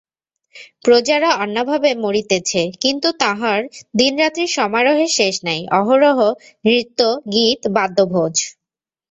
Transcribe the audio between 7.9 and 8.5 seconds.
ভোজ।